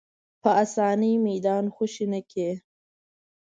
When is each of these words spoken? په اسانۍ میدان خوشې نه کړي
په 0.41 0.49
اسانۍ 0.63 1.13
میدان 1.27 1.65
خوشې 1.75 2.05
نه 2.13 2.21
کړي 2.29 2.49